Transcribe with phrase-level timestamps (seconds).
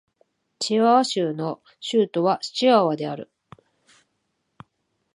[0.57, 3.29] チワワ州の州都はチワワである